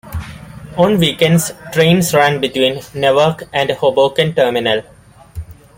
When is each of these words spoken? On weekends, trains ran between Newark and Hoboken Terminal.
On 0.77 0.97
weekends, 0.97 1.51
trains 1.71 2.11
ran 2.15 2.41
between 2.41 2.81
Newark 2.95 3.43
and 3.53 3.69
Hoboken 3.69 4.33
Terminal. 4.33 4.81